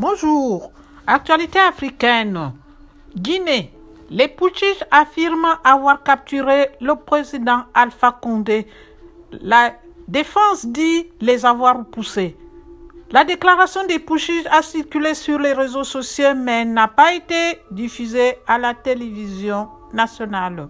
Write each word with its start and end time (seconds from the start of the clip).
Bonjour. 0.00 0.70
Actualité 1.08 1.58
africaine. 1.58 2.52
Guinée. 3.16 3.72
Les 4.10 4.28
putschistes 4.28 4.86
affirment 4.92 5.58
avoir 5.64 6.04
capturé 6.04 6.68
le 6.80 6.94
président 6.94 7.64
Alpha 7.74 8.12
Condé. 8.12 8.68
La 9.32 9.74
défense 10.06 10.66
dit 10.66 11.08
les 11.20 11.44
avoir 11.44 11.84
poussés. 11.86 12.36
La 13.10 13.24
déclaration 13.24 13.84
des 13.88 13.98
putschistes 13.98 14.46
a 14.52 14.62
circulé 14.62 15.14
sur 15.14 15.40
les 15.40 15.52
réseaux 15.52 15.82
sociaux 15.82 16.34
mais 16.36 16.64
n'a 16.64 16.86
pas 16.86 17.14
été 17.14 17.58
diffusée 17.72 18.36
à 18.46 18.56
la 18.56 18.74
télévision 18.74 19.68
nationale. 19.92 20.68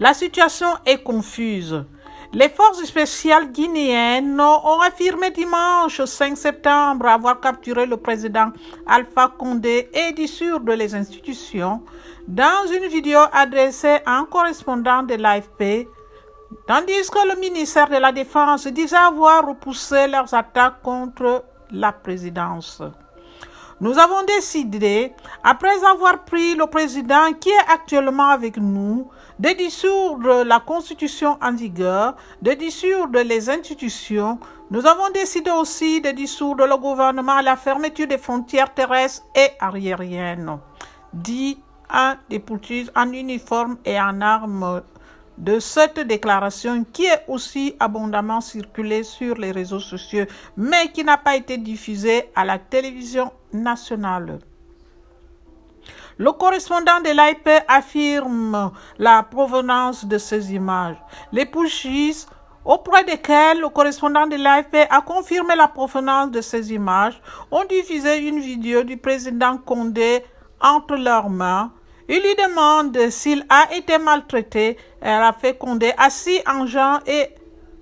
La 0.00 0.12
situation 0.12 0.70
est 0.84 1.04
confuse. 1.04 1.84
Les 2.32 2.48
forces 2.48 2.84
spéciales 2.84 3.52
guinéennes 3.52 4.40
ont 4.40 4.80
affirmé 4.80 5.30
dimanche 5.30 6.04
5 6.04 6.36
septembre 6.36 7.06
avoir 7.06 7.40
capturé 7.40 7.86
le 7.86 7.96
président 7.96 8.50
Alpha 8.86 9.32
Condé 9.38 9.88
et 9.94 10.12
dissoudre 10.12 10.72
les 10.74 10.94
institutions 10.94 11.82
dans 12.26 12.66
une 12.72 12.88
vidéo 12.88 13.20
adressée 13.32 13.98
à 14.04 14.18
un 14.18 14.24
correspondant 14.24 15.04
de 15.04 15.14
l'AFP, 15.14 15.88
tandis 16.66 17.08
que 17.10 17.28
le 17.28 17.40
ministère 17.40 17.88
de 17.88 17.96
la 17.96 18.10
Défense 18.10 18.66
disait 18.66 18.96
avoir 18.96 19.46
repoussé 19.46 20.08
leurs 20.08 20.34
attaques 20.34 20.82
contre 20.82 21.44
la 21.70 21.92
présidence. 21.92 22.82
Nous 23.80 23.98
avons 23.98 24.22
décidé, 24.24 25.12
après 25.44 25.84
avoir 25.84 26.24
pris 26.24 26.54
le 26.54 26.66
président 26.66 27.32
qui 27.38 27.50
est 27.50 27.72
actuellement 27.72 28.30
avec 28.30 28.56
nous, 28.56 29.08
de 29.38 29.50
dissoudre 29.50 30.44
la 30.44 30.60
constitution 30.60 31.38
en 31.42 31.52
vigueur, 31.52 32.16
de 32.42 32.52
dissoudre 32.52 33.20
les 33.20 33.50
institutions. 33.50 34.38
Nous 34.70 34.86
avons 34.86 35.10
décidé 35.10 35.50
aussi 35.50 36.00
de 36.00 36.10
dissoudre 36.10 36.66
le 36.66 36.76
gouvernement 36.76 37.36
à 37.36 37.42
la 37.42 37.56
fermeture 37.56 38.06
des 38.06 38.18
frontières 38.18 38.72
terrestres 38.72 39.24
et 39.34 39.50
aériennes, 39.60 40.58
dit 41.12 41.58
un 41.90 42.16
des 42.30 42.42
en 42.96 43.12
uniforme 43.12 43.76
et 43.84 44.00
en 44.00 44.20
armes 44.20 44.82
de 45.38 45.60
cette 45.60 46.00
déclaration 46.00 46.84
qui 46.92 47.04
est 47.04 47.24
aussi 47.28 47.76
abondamment 47.78 48.40
circulée 48.40 49.02
sur 49.02 49.36
les 49.36 49.52
réseaux 49.52 49.80
sociaux, 49.80 50.24
mais 50.56 50.90
qui 50.92 51.04
n'a 51.04 51.18
pas 51.18 51.36
été 51.36 51.58
diffusée 51.58 52.30
à 52.34 52.44
la 52.44 52.58
télévision 52.58 53.30
nationale. 53.52 54.38
Le 56.18 56.32
correspondant 56.32 57.00
de 57.00 57.10
l'AIP 57.14 57.48
affirme 57.68 58.72
la 58.98 59.22
provenance 59.22 60.04
de 60.04 60.16
ces 60.16 60.54
images. 60.54 60.96
Les 61.30 61.44
pushistes 61.44 62.28
auprès 62.66 63.04
desquels 63.04 63.60
le 63.60 63.68
correspondant 63.68 64.26
de 64.26 64.36
l'AFP 64.36 64.88
a 64.90 65.00
confirmé 65.00 65.54
la 65.54 65.68
provenance 65.68 66.30
de 66.30 66.40
ces 66.40 66.72
images, 66.72 67.20
ont 67.50 67.64
diffusé 67.64 68.18
une 68.26 68.40
vidéo 68.40 68.82
du 68.82 68.96
président 68.96 69.56
Condé 69.56 70.24
entre 70.60 70.96
leurs 70.96 71.30
mains. 71.30 71.72
Il 72.08 72.20
lui 72.20 72.34
demande 72.34 73.10
s'il 73.10 73.46
a 73.48 73.72
été 73.74 73.98
maltraité. 73.98 74.76
Elle 75.00 75.22
a 75.22 75.32
fait 75.32 75.56
Condé 75.56 75.92
assis 75.96 76.40
en 76.46 76.66
gens 76.66 76.98
et 77.06 77.30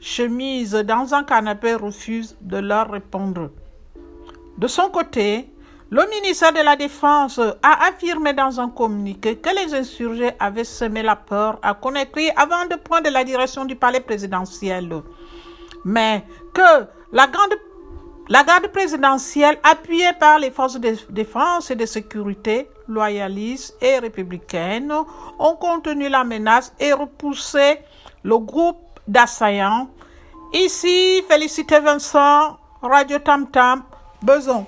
chemise 0.00 0.72
dans 0.72 1.12
un 1.12 1.24
canapé 1.24 1.74
refuse 1.74 2.36
de 2.40 2.58
leur 2.58 2.90
répondre. 2.90 3.50
De 4.58 4.66
son 4.68 4.90
côté, 4.90 5.48
le 5.90 6.06
ministère 6.10 6.52
de 6.52 6.60
la 6.60 6.76
Défense 6.76 7.38
a 7.38 7.86
affirmé 7.88 8.34
dans 8.34 8.60
un 8.60 8.68
communiqué 8.68 9.36
que 9.36 9.48
les 9.48 9.74
insurgés 9.74 10.32
avaient 10.38 10.64
semé 10.64 11.02
la 11.02 11.16
peur 11.16 11.58
à 11.62 11.72
Conakry 11.72 12.30
avant 12.36 12.66
de 12.66 12.74
prendre 12.76 13.08
la 13.08 13.24
direction 13.24 13.64
du 13.64 13.74
palais 13.74 14.00
présidentiel. 14.00 15.02
Mais 15.86 16.24
que 16.52 16.84
la, 17.12 17.26
la 18.28 18.44
garde 18.44 18.66
présidentielle, 18.68 19.58
appuyée 19.62 20.12
par 20.20 20.38
les 20.38 20.50
forces 20.50 20.78
de 20.78 20.94
défense 21.08 21.70
et 21.70 21.74
de 21.74 21.86
sécurité, 21.86 22.68
loyalistes 22.86 23.74
et 23.80 23.98
républicaines, 23.98 24.92
ont 25.38 25.56
contenu 25.56 26.10
la 26.10 26.22
menace 26.22 26.74
et 26.78 26.92
repoussé 26.92 27.78
le 28.24 28.36
groupe 28.38 28.76
d'assaillants. 29.06 29.88
Ici, 30.52 31.22
Félicité 31.26 31.80
Vincent, 31.80 32.58
Radio 32.82 33.18
Tam 33.20 33.50
Tam, 33.50 33.84
Beson. 34.22 34.66